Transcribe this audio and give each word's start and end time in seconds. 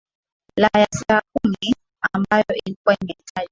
la 0.55 0.69
ya 0.77 0.87
saa 0.91 1.21
kumi 1.33 1.73
ambayo 2.13 2.45
ilikuwa 2.65 2.97
imetajwa 3.03 3.49